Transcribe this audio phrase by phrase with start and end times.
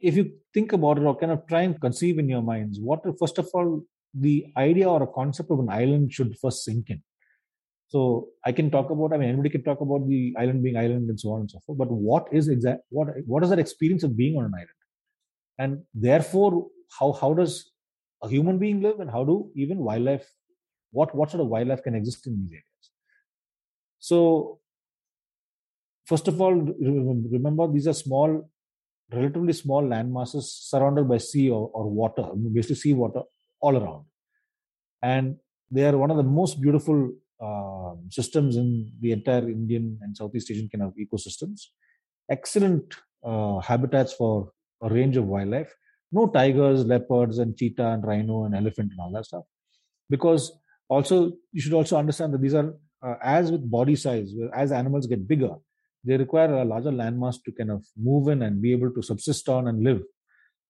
[0.00, 3.02] if you think about it or kind of try and conceive in your minds, what
[3.18, 3.82] first of all
[4.14, 7.02] the idea or a concept of an island should first sink in.
[7.88, 9.14] So I can talk about.
[9.14, 11.58] I mean, anybody can talk about the island being island and so on and so
[11.64, 11.78] forth.
[11.78, 12.82] But what is exact?
[12.90, 14.68] What what is that experience of being on an island?
[15.58, 16.66] And therefore,
[16.98, 17.70] how how does
[18.22, 20.26] a human being live, and how do even wildlife?
[20.90, 22.90] What what sort of wildlife can exist in these areas?
[24.00, 24.60] So,
[26.04, 28.50] first of all, remember these are small,
[29.12, 33.22] relatively small land masses surrounded by sea or, or water, basically sea water
[33.60, 34.04] all around,
[35.02, 35.36] and
[35.70, 40.50] they are one of the most beautiful uh, systems in the entire Indian and Southeast
[40.50, 41.66] Asian kind of ecosystems.
[42.30, 42.94] Excellent
[43.24, 44.52] uh, habitats for
[44.82, 45.74] a range of wildlife.
[46.10, 49.44] No tigers, leopards, and cheetah, and rhino, and elephant, and all that stuff.
[50.08, 50.52] Because
[50.88, 55.06] also, you should also understand that these are, uh, as with body size, as animals
[55.06, 55.54] get bigger,
[56.08, 59.48] they require a larger landmass to kind of move in and be able to subsist
[59.56, 60.02] on and live.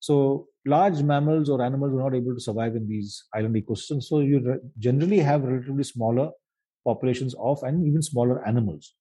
[0.01, 4.05] So large mammals or animals are not able to survive in these island ecosystems.
[4.05, 6.31] So you re- generally have relatively smaller
[6.85, 8.95] populations of and even smaller animals.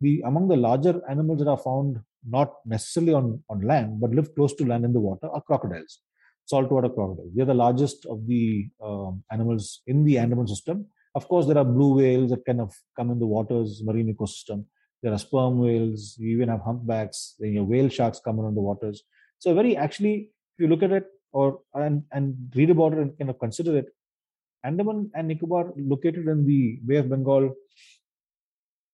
[0.00, 2.00] The among the larger animals that are found
[2.36, 6.00] not necessarily on, on land but live close to land in the water are crocodiles,
[6.46, 7.32] saltwater crocodiles.
[7.34, 10.86] They are the largest of the um, animals in the Andaman system.
[11.14, 14.64] Of course, there are blue whales that kind of come in the waters, marine ecosystem.
[15.04, 16.16] There are sperm whales.
[16.18, 17.34] You even have humpbacks.
[17.38, 19.02] Then your whale sharks come around the waters.
[19.38, 23.18] So very actually, if you look at it or and and read about it and
[23.18, 23.88] kind of consider it,
[24.64, 27.54] Andaman and Nicobar located in the Bay of Bengal.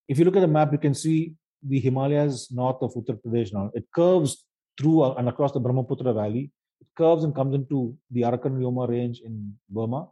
[0.09, 3.53] If you look at the map, you can see the Himalayas north of Uttar Pradesh
[3.53, 3.71] now.
[3.75, 4.45] It curves
[4.81, 6.51] through uh, and across the Brahmaputra Valley.
[6.81, 10.09] It curves and comes into the Arakan Yoma range in Burma,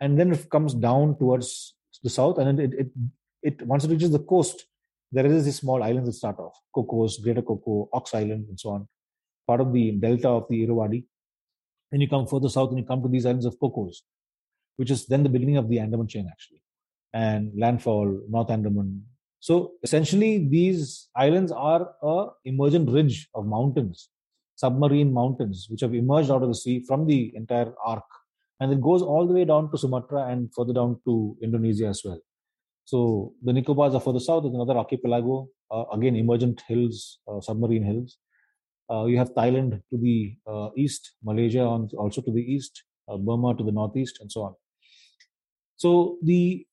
[0.00, 2.38] and then it comes down towards the south.
[2.38, 2.90] And then it, it,
[3.42, 4.64] it once it reaches the coast,
[5.12, 8.70] there is these small islands that start off: Cocos, Greater Coco, Ox Island, and so
[8.70, 8.88] on,
[9.46, 11.06] part of the delta of the Irrawaddy.
[11.90, 14.02] Then you come further south and you come to these islands of Cocos,
[14.76, 16.62] which is then the beginning of the Andaman chain, actually,
[17.12, 19.04] and landfall, North Andaman.
[19.40, 24.08] So essentially, these islands are a emergent ridge of mountains,
[24.54, 28.04] submarine mountains, which have emerged out of the sea from the entire arc,
[28.60, 32.00] and it goes all the way down to Sumatra and further down to Indonesia as
[32.04, 32.20] well.
[32.84, 34.42] So the Nicobars are further south.
[34.42, 38.18] There's another archipelago, uh, again emergent hills, uh, submarine hills.
[38.90, 43.16] Uh, you have Thailand to the uh, east, Malaysia on, also to the east, uh,
[43.16, 44.54] Burma to the northeast, and so on.
[45.76, 46.66] So the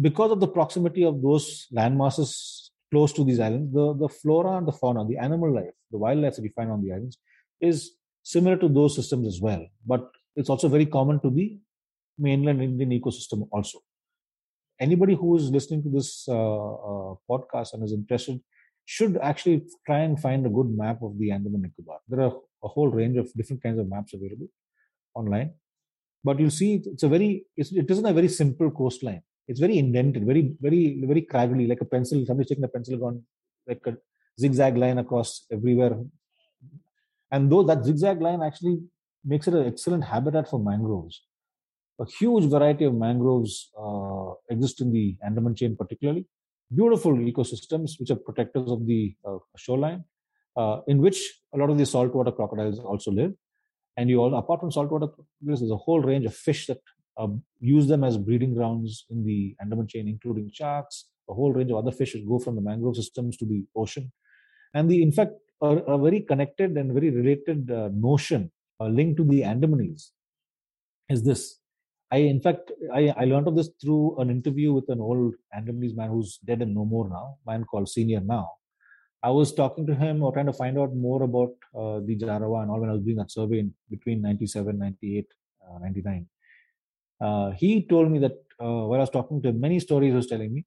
[0.00, 4.58] because of the proximity of those land masses close to these islands, the, the flora
[4.58, 7.18] and the fauna, the animal life, the wildlife that you find on the islands
[7.60, 7.92] is
[8.22, 9.66] similar to those systems as well.
[9.86, 11.58] But it's also very common to the
[12.18, 13.80] mainland Indian ecosystem also.
[14.86, 18.40] Anybody who is listening to this uh, uh, podcast and is interested
[18.94, 21.98] should actually try and find a good map of the Andaman Nicobar.
[22.08, 22.32] There are
[22.64, 24.48] a whole range of different kinds of maps available
[25.14, 25.50] online
[26.24, 29.78] but you'll see it's a very it's, it isn't a very simple coastline it's very
[29.78, 33.22] indented very very very craggly like a pencil somebody's taking a pencil gone
[33.66, 33.94] like a
[34.40, 35.96] zigzag line across everywhere
[37.30, 38.78] and though that zigzag line actually
[39.24, 41.22] makes it an excellent habitat for mangroves
[42.02, 43.54] a huge variety of mangroves
[43.84, 46.24] uh, exist in the andaman chain particularly
[46.80, 50.02] beautiful ecosystems which are protectors of the uh, shoreline
[50.60, 51.18] uh, in which
[51.54, 53.32] a lot of the saltwater crocodiles also live
[53.96, 56.80] and you all, apart from saltwater crocodiles, there's a whole range of fish that
[57.18, 57.28] uh,
[57.60, 61.76] use them as breeding grounds in the Andaman chain, including sharks, a whole range of
[61.76, 64.10] other fish that go from the mangrove systems to the ocean.
[64.74, 69.18] And the, in fact, a, a very connected and very related uh, notion uh, linked
[69.18, 70.10] to the Andamanese
[71.10, 71.58] is this.
[72.12, 75.96] I, in fact, I, I learned of this through an interview with an old Andamanese
[75.96, 78.50] man who's dead and no more now, man called Senior Now.
[79.22, 82.62] I was talking to him or trying to find out more about uh, the Jarawa
[82.62, 85.26] and all when I was doing that survey in between 97, 98,
[85.64, 86.26] uh, 99.
[87.18, 90.16] Uh, he told me that uh, while I was talking to him, many stories he
[90.16, 90.66] was telling me.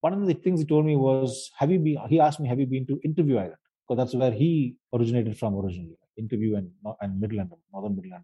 [0.00, 2.58] One of the things he told me was, "Have you been?" He asked me, "Have
[2.58, 6.70] you been to Interview Island?" Because that's where he originated from originally, Interview and
[7.00, 8.18] and Middle and Northern Middle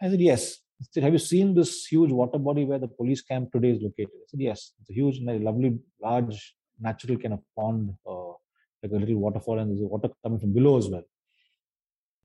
[0.00, 3.52] I said, "Yes." Said, "Have you seen this huge water body where the police camp
[3.52, 7.94] today is located?" I said, "Yes." It's a huge, lovely, large natural kind of pond,
[8.06, 8.32] uh,
[8.82, 11.04] like a little waterfall, and there's water coming from below as well.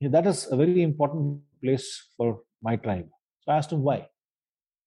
[0.00, 3.08] Yeah, that is a very important place for my tribe.
[3.40, 4.08] So I asked him why.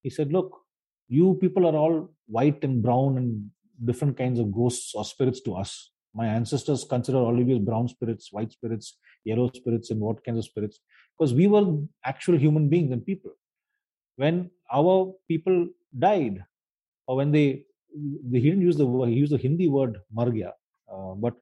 [0.02, 0.60] He said, Look,
[1.08, 3.50] you people are all white and brown and
[3.84, 5.90] different kinds of ghosts or spirits to us.
[6.14, 10.80] My ancestors considered always brown spirits, white spirits, yellow spirits, and what kinds of spirits?
[11.18, 13.32] Because we were actual human beings and people.
[14.16, 16.44] When our people died,
[17.06, 17.64] or when they
[18.32, 20.52] he didn't use the word, he used the Hindi word margya.
[20.92, 21.34] Uh, but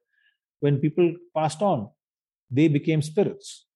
[0.61, 1.89] when people passed on,
[2.51, 3.67] they became spirits.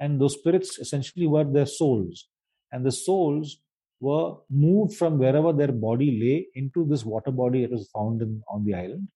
[0.00, 2.28] And those spirits essentially were their souls.
[2.72, 3.58] And the souls
[4.00, 8.42] were moved from wherever their body lay into this water body that was found in,
[8.48, 9.08] on the island.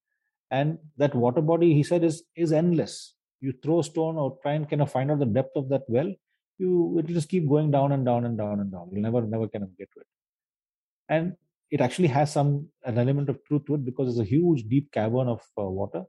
[0.51, 3.15] And that water body, he said, is, is endless.
[3.41, 5.83] You throw a stone or try and kind of find out the depth of that
[5.89, 6.13] well,
[6.59, 8.89] you it will just keep going down and down and down and down.
[8.93, 10.07] You'll never, never kind of get to it.
[11.09, 11.35] And
[11.71, 14.91] it actually has some an element of truth to it because it's a huge, deep
[14.93, 16.05] cavern of uh, water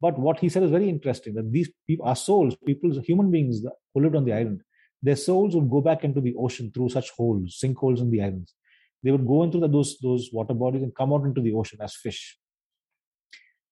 [0.00, 3.62] but what he said is very interesting that these people, our souls, people, human beings
[3.94, 4.62] who lived on the island,
[5.02, 8.54] their souls would go back into the ocean through such holes, sinkholes in the islands.
[9.02, 11.78] They would go into the, those those water bodies and come out into the ocean
[11.82, 12.38] as fish.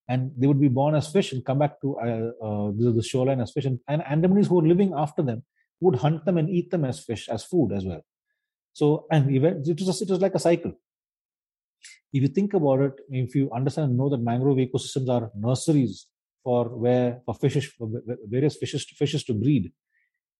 [0.07, 3.41] And they would be born as fish and come back to uh, uh, the shoreline
[3.41, 3.65] as fish.
[3.65, 5.43] And, and Andamanese who were living after them
[5.79, 8.01] would hunt them and eat them as fish, as food as well.
[8.73, 10.73] So, and it was, it was like a cycle
[12.11, 16.07] if you think about it, if you understand and know that mangrove ecosystems are nurseries
[16.43, 17.89] for where for fishes for
[18.27, 19.71] various fishes fishes to breed.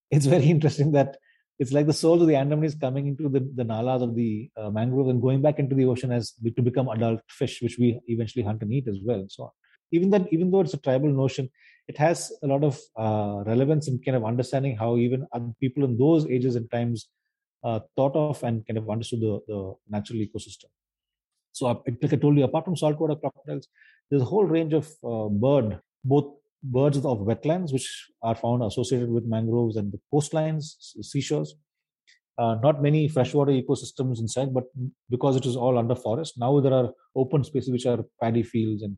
[0.09, 1.18] It's very interesting that
[1.59, 4.69] it's like the souls of the Andamanese coming into the, the nalas of the uh,
[4.69, 8.45] mangroves and going back into the ocean as to become adult fish, which we eventually
[8.45, 9.50] hunt and eat as well, and so on.
[9.92, 11.50] Even that, even though it's a tribal notion,
[11.89, 15.25] it has a lot of uh, relevance in kind of understanding how even
[15.59, 17.09] people in those ages and times
[17.63, 20.69] uh, thought of and kind of understood the, the natural ecosystem.
[21.51, 23.68] So, like I told you, apart from saltwater crocodiles,
[24.09, 26.27] there's a whole range of uh, bird both
[26.63, 27.89] birds of wetlands, which
[28.21, 31.56] are found associated with mangroves and the coastlines, seashores.
[32.38, 34.63] Uh, not many freshwater ecosystems inside, but
[35.09, 38.81] because it is all under forest, now there are open spaces which are paddy fields
[38.83, 38.95] and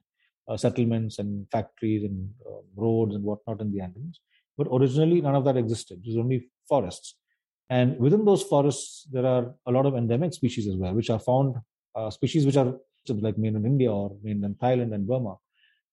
[0.52, 4.18] uh, settlements and factories and uh, roads and whatnot in the Andamans.
[4.58, 6.00] But originally, none of that existed.
[6.04, 7.16] It was only forests.
[7.70, 11.20] And within those forests, there are a lot of endemic species as well, which are
[11.20, 11.56] found,
[11.96, 12.76] uh, species which are
[13.08, 15.36] like mainland India or mainland Thailand and Burma,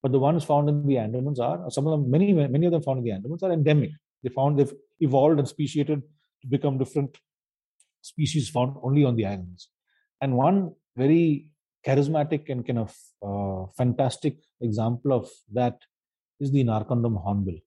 [0.02, 2.82] but the ones found in the Andamans are some of them, many many of them
[2.82, 3.90] found in the Andamans are endemic.
[4.22, 6.02] They found they've evolved and speciated
[6.42, 7.16] to become different
[8.02, 9.68] species found only on the islands.
[10.20, 11.50] And one very
[11.86, 15.78] charismatic and kind of uh, fantastic example of that
[16.40, 17.58] is the Narcondam hornbill.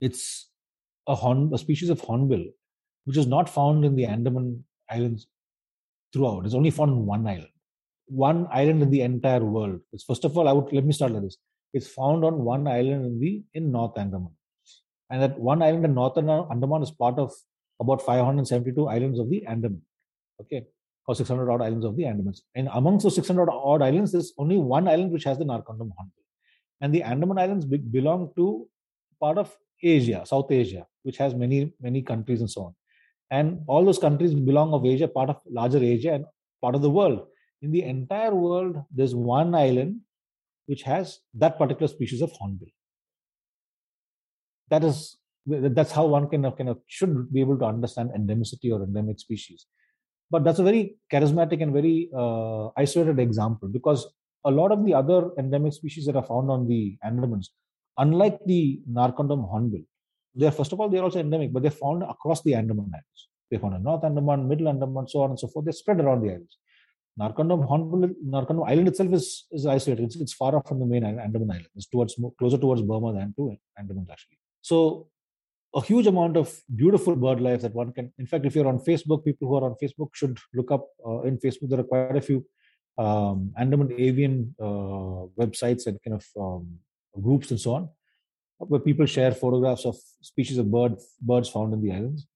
[0.00, 0.50] It's
[1.06, 2.44] a horn, a species of hornbill
[3.04, 5.26] which is not found in the Andaman Islands
[6.12, 6.44] throughout.
[6.44, 7.50] It's only found in one island
[8.06, 9.80] one island in the entire world.
[9.92, 11.36] It's first of all, I would let me start like this.
[11.72, 14.30] It's found on one island in the in North Andaman,
[15.10, 17.32] and that one island in North Andaman is part of
[17.80, 19.82] about 572 islands of the Andaman.
[20.40, 20.66] Okay,
[21.06, 22.40] or 600 odd islands of the Andamans.
[22.54, 26.24] And amongst those 600 odd islands, there's only one island which has the Narcondam hornbill,
[26.80, 28.68] and the Andaman Islands be- belong to
[29.20, 32.74] part of Asia, South Asia, which has many many countries and so on.
[33.30, 36.24] And all those countries belong of Asia, part of larger Asia and
[36.60, 37.26] part of the world
[37.62, 40.00] in the entire world, there's one island
[40.66, 42.68] which has that particular species of hornbill.
[44.68, 45.16] That is
[45.46, 49.66] that's how one can kind of should be able to understand endemicity or endemic species.
[50.30, 54.06] But that's a very charismatic and very uh, isolated example because
[54.44, 57.46] a lot of the other endemic species that are found on the Andamans,
[57.98, 59.82] unlike the Narcondam hornbill,
[60.34, 63.28] they're first of all they're also endemic, but they're found across the Andaman Islands.
[63.50, 65.64] They're found in North Andaman, Middle Andaman, so on and so forth.
[65.64, 66.58] They're spread around the islands.
[67.18, 70.04] Narcondam Hornbill, Narcondam Island itself is, is isolated.
[70.04, 71.68] It's, it's far off from the main Andaman Island.
[71.74, 74.38] It's towards closer towards Burma than to Andaman actually.
[74.60, 75.08] So
[75.76, 78.12] a huge amount of beautiful bird life that one can.
[78.18, 81.20] In fact, if you're on Facebook, people who are on Facebook should look up uh,
[81.22, 81.68] in Facebook.
[81.68, 82.44] There are quite a few
[82.96, 86.78] um, Andaman avian uh, websites and kind of um,
[87.20, 87.90] groups and so on,
[88.58, 92.26] where people share photographs of species of bird birds found in the islands.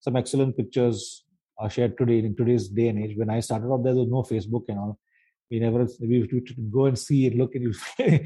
[0.00, 1.24] Some excellent pictures
[1.58, 3.18] are shared today in today's day and age.
[3.18, 4.98] When I started off, there was no Facebook and all.
[5.50, 7.74] We never we to go and see and look and you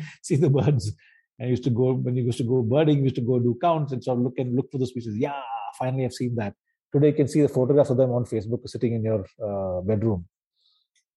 [0.22, 0.92] see the birds.
[1.38, 3.92] And used to go when you used to go birding, used to go do counts
[3.92, 5.16] and sort of look and look for the species.
[5.16, 5.40] Yeah,
[5.78, 6.54] finally I've seen that.
[6.92, 10.26] Today you can see the photographs of them on Facebook sitting in your uh, bedroom.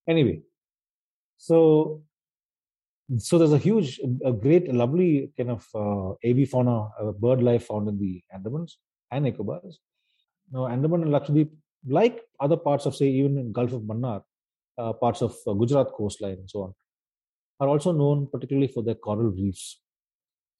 [0.08, 0.42] Anyway,
[1.38, 2.02] so
[3.18, 7.88] so there's a huge, a great, lovely kind of uh, avifauna, uh, bird life found
[7.88, 8.74] in the Andamans
[9.12, 9.76] and Nicobars.
[10.52, 11.52] Now, Andaman and Lakshadweep
[11.88, 14.24] like other parts of, say, even in Gulf of Mannar,
[14.78, 16.74] uh, parts of uh, Gujarat coastline and so on,
[17.60, 19.82] are also known particularly for their coral reefs.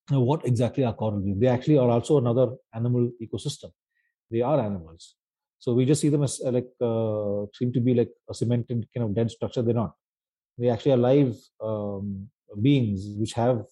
[0.10, 1.40] What exactly are coral reefs?
[1.40, 3.72] They actually are also another animal ecosystem.
[4.30, 5.16] They are animals.
[5.60, 8.88] So we just see them as uh, like uh, seem to be like a cemented
[8.94, 9.64] kind of dead structure.
[9.64, 9.96] They're not.
[10.58, 12.30] They actually are live um,
[12.62, 13.64] beings which have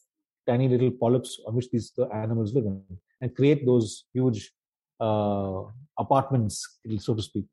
[0.48, 2.82] tiny little polyps on which these the animals live in
[3.22, 4.52] and create those huge
[5.00, 5.62] uh,
[5.98, 7.46] apartments, so to speak,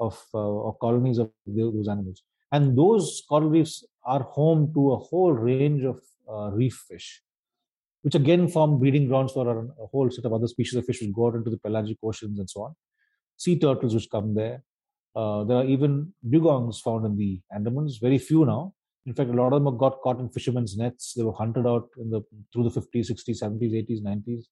[0.00, 2.22] of, uh, colonies of those animals.
[2.52, 7.22] And those coral reefs are home to a whole range of uh, reef fish.
[8.02, 11.12] Which again form breeding grounds for a, whole set of other species of fish which
[11.12, 12.74] go out into the pelagic oceans and so on.
[13.36, 14.62] Sea turtles which come there.
[15.16, 18.72] Uh, there are even dugongs found in the Andamans, very few now.
[19.06, 21.14] In fact, a lot of them got caught in fishermen's nets.
[21.16, 22.20] They were hunted out in the
[22.52, 24.42] through the 50s, 60s, 70s, 80s, 90s.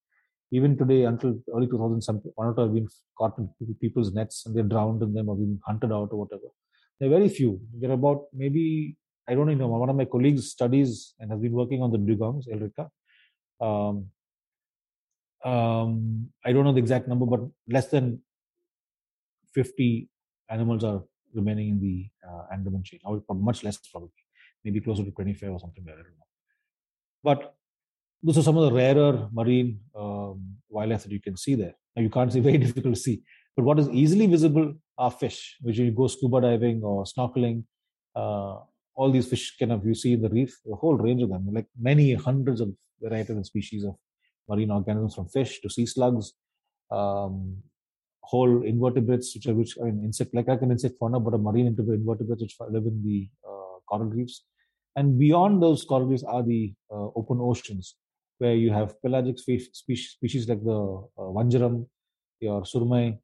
[0.53, 2.89] Even today, until early 2000s, some one or two have been
[3.19, 3.49] caught in
[3.81, 6.49] people's nets and they're drowned in them or been hunted out or whatever.
[6.99, 7.61] There are very few.
[7.79, 8.97] There are about maybe
[9.29, 9.69] I don't even know.
[9.69, 12.89] One of my colleagues studies and has been working on the dugongs, Elrika.
[13.61, 14.11] Um,
[15.45, 18.21] um, I don't know the exact number, but less than
[19.55, 20.09] 50
[20.51, 21.03] animals are
[21.35, 24.11] remaining in the uh, Andaman chain, or much less probably,
[24.65, 26.01] maybe closer to 25 or something like that.
[26.01, 26.27] I don't know.
[27.23, 27.55] But
[28.23, 31.75] those are some of the rarer marine um, wildlife that you can see there.
[31.95, 33.23] Now, you can't see, very difficult to see.
[33.57, 37.65] But what is easily visible are fish, which you go scuba diving or snorkeling.
[38.15, 38.57] Uh,
[38.97, 41.47] all these fish kind of you see in the reef, a whole range of them,
[41.53, 42.69] like many hundreds of
[43.01, 43.95] varieties and species of
[44.49, 46.33] marine organisms, from fish to sea slugs,
[46.91, 47.57] um,
[48.23, 51.67] whole invertebrates, which are which I mean insect like an insect fauna, but a marine
[51.67, 54.45] invertebrates which live in the uh, coral reefs.
[54.97, 57.97] And beyond those coral reefs are the uh, open oceans,
[58.39, 59.71] where you have pelagic species,
[60.19, 60.81] species like the
[61.19, 61.87] uh, vanjaram,
[62.41, 63.19] your surmai,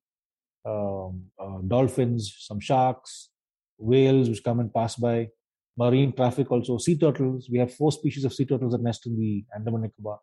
[0.66, 3.30] um, uh, dolphins, some sharks,
[3.78, 5.28] whales which come and pass by,
[5.76, 7.48] marine traffic also, sea turtles.
[7.50, 10.18] We have four species of sea turtles that nest in the Andaman Nicobar.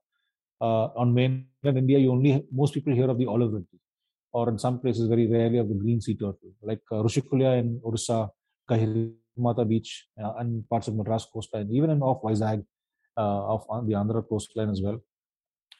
[0.62, 3.80] Uh, on mainland India, you only most people hear of the olive ridley,
[4.34, 7.80] or in some places very rarely of the green sea turtle, like uh, Rushikulya in
[7.84, 8.30] Orissa,
[8.70, 12.64] Gahirmatha Beach, uh, and parts of Madras coastline, even in off Vizag,
[13.18, 15.00] uh, off the Andhra coastline as well.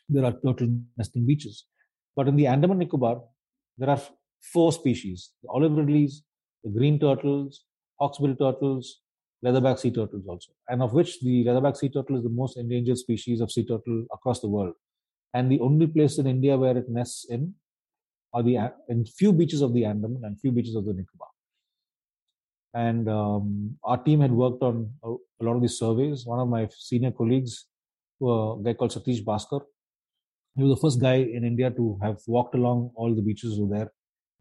[0.08, 1.66] There are turtle nesting beaches,
[2.16, 3.22] but in the Andaman Nicobar,
[3.78, 4.02] there are
[4.42, 6.24] four species: the olive ridleys,
[6.64, 7.66] the green turtles,
[8.02, 9.02] hawksbill turtles,
[9.46, 12.98] leatherback sea turtles also, and of which the leatherback sea turtle is the most endangered
[12.98, 14.74] species of sea turtle across the world,
[15.34, 17.54] and the only place in India where it nests in
[18.34, 21.28] are the in few beaches of the Andaman and few beaches of the Nicobar.
[22.74, 26.26] And um, our team had worked on a, lot of these surveys.
[26.26, 27.66] One of my senior colleagues,
[28.22, 29.62] a guy called Satish Bhaskar,
[30.56, 33.78] he was the first guy in India to have walked along all the beaches over
[33.78, 33.92] there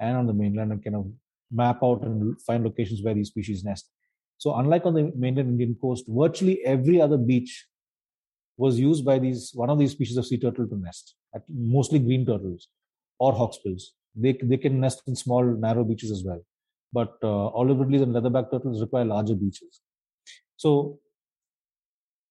[0.00, 1.06] and on the mainland and kind of
[1.50, 3.88] map out and find locations where these species nest.
[4.38, 7.66] So, unlike on the mainland Indian coast, virtually every other beach
[8.57, 11.14] was used by these one of these species of sea turtle to nest,
[11.49, 12.68] mostly green turtles
[13.18, 13.83] or hawksbills.
[14.14, 16.40] They, they can nest in small, narrow beaches as well.
[16.92, 19.80] But uh, olive ridleys and leatherback turtles require larger beaches.
[20.57, 20.99] So,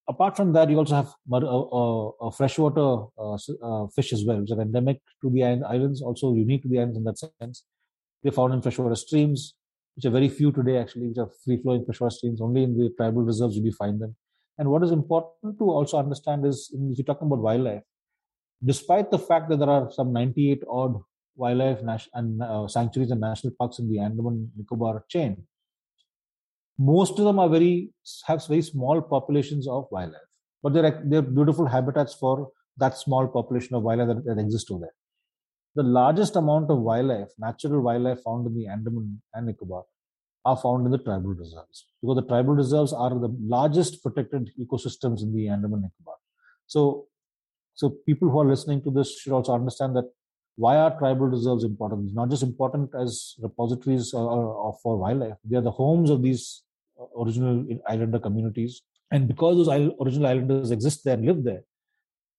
[0.08, 4.42] apart from that, you also have a, a, a freshwater uh, uh, fish as well,
[4.42, 7.64] which are endemic to the islands, also unique to the islands in that sense.
[8.24, 9.54] They're found in freshwater streams,
[9.98, 12.40] which are very few today actually, which are free flowing freshwater streams.
[12.40, 14.16] Only in the tribal reserves will you find them.
[14.60, 17.82] And what is important to also understand is if you're talking about wildlife,
[18.64, 21.02] despite the fact that there are some 98 odd
[21.36, 21.80] wildlife
[22.14, 25.44] and uh, sanctuaries and national parks in the Andaman Nicobar chain,
[26.78, 27.90] most of them are very
[28.28, 33.76] have very small populations of wildlife, but they're they're beautiful habitats for that small population
[33.76, 34.94] of wildlife that, that exists over there
[35.78, 39.84] the largest amount of wildlife, natural wildlife found in the Andaman and Nicobar,
[40.44, 45.22] are found in the tribal reserves because the tribal reserves are the largest protected ecosystems
[45.22, 46.16] in the Andaman and Nicobar.
[46.66, 47.08] So,
[47.76, 50.10] so people who are listening to this should also understand that
[50.56, 52.06] why are tribal reserves important?
[52.06, 56.64] It's not just important as repositories uh, for wildlife; they are the homes of these
[57.00, 58.82] uh, original islander communities.
[59.12, 61.64] And because those original islanders exist there and live there,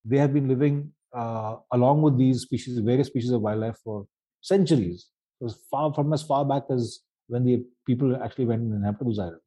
[0.05, 4.07] they have been living uh, along with these species, various species of wildlife for
[4.41, 5.09] centuries.
[5.41, 9.07] It was far from as far back as when the people actually went and inhabited
[9.07, 9.43] those islands.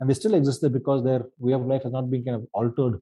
[0.00, 2.46] And they still exist there because their way of life has not been kind of
[2.52, 3.00] altered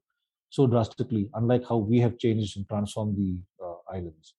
[0.51, 4.35] so drastically, unlike how we have changed and transformed the uh, islands.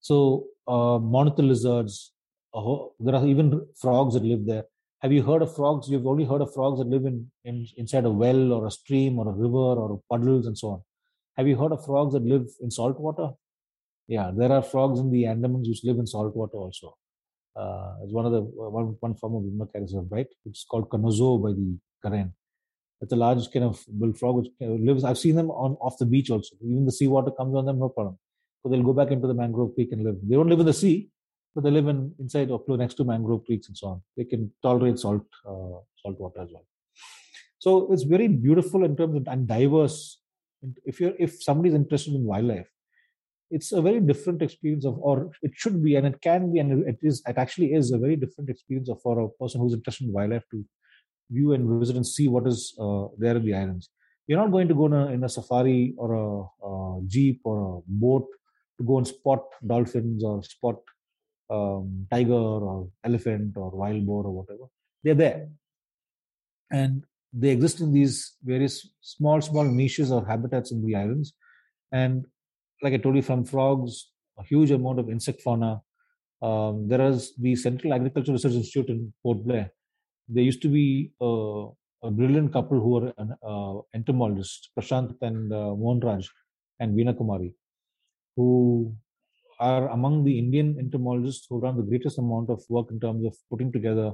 [0.00, 2.12] So, uh, monitor lizards,
[2.54, 4.64] there are even frogs that live there.
[5.00, 5.88] Have you heard of frogs?
[5.90, 9.18] You've only heard of frogs that live in, in inside a well or a stream
[9.18, 10.82] or a river or puddles and so on.
[11.36, 13.30] Have you heard of frogs that live in salt water?
[14.08, 16.96] Yeah, there are frogs in the Andamans which live in salt water also.
[17.54, 20.28] Uh, it's one of the one, one form of Immacarism, right?
[20.44, 22.32] It's called Kanozo by the Karen.
[23.00, 25.04] It's a large kind of bullfrog which lives.
[25.04, 26.56] I've seen them on off the beach also.
[26.62, 28.18] Even the seawater comes on them, no problem.
[28.62, 30.16] So they'll go back into the mangrove creek and live.
[30.22, 31.10] They don't live in the sea,
[31.54, 34.02] but they live in inside or close next to mangrove creeks and so on.
[34.16, 36.64] They can tolerate salt uh, salt water as well.
[37.58, 40.18] So it's very beautiful in terms of and diverse
[40.84, 42.70] if you're if somebody's interested in wildlife
[43.50, 46.86] it's a very different experience of or it should be and it can be and
[46.92, 50.06] it is it actually is a very different experience of, for a person who's interested
[50.06, 50.64] in wildlife to
[51.30, 53.90] view and visit and see what is uh, there in the islands
[54.26, 57.56] you're not going to go in a, in a safari or a, a, jeep or
[57.76, 58.26] a boat
[58.78, 60.76] to go and spot dolphins or spot
[61.50, 64.64] um, tiger or elephant or wild boar or whatever.
[65.02, 65.48] They're there.
[66.70, 71.34] And they exist in these various small, small niches or habitats in the islands.
[71.92, 72.26] And
[72.82, 75.80] like I told you, from frogs, a huge amount of insect fauna.
[76.42, 79.70] Um, there is the Central Agricultural Research Institute in Port Blair.
[80.28, 81.68] There used to be a,
[82.02, 85.72] a brilliant couple who were an uh, entomologists, Prashant and uh,
[86.78, 87.54] and Veena Kumari,
[88.36, 88.94] who
[89.58, 93.24] are among the Indian entomologists who have done the greatest amount of work in terms
[93.24, 94.12] of putting together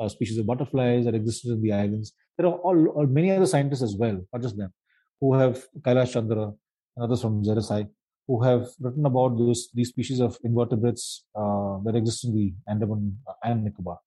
[0.00, 2.12] uh, species of butterflies that existed in the islands.
[2.36, 4.72] There are all, many other scientists as well, not just them,
[5.20, 6.44] who have Kailash Chandra
[6.96, 7.88] and others from ZSI,
[8.26, 13.18] who have written about those these species of invertebrates uh, that exist in the Andaman
[13.44, 13.98] and Nicobar.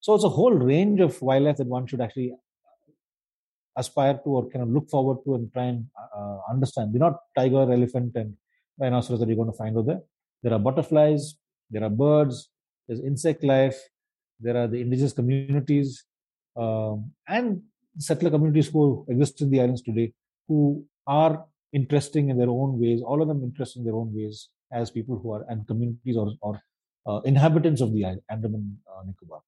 [0.00, 2.34] So it's a whole range of wildlife that one should actually
[3.76, 6.92] aspire to or kind of look forward to and try and uh, understand.
[6.92, 8.34] They're not tiger, elephant, and
[8.78, 10.02] rhinoceros that you're going to find over there.
[10.42, 11.34] There are butterflies,
[11.70, 12.48] there are birds,
[12.86, 13.78] there's insect life,
[14.42, 16.04] there are the indigenous communities,
[16.56, 17.62] um, and
[17.98, 20.12] settler communities who exist in the islands today
[20.48, 24.48] who are interesting in their own ways, all of them interesting in their own ways
[24.72, 26.60] as people who are and communities or, or
[27.06, 29.40] uh, inhabitants of the Andaman uh, Nicobar.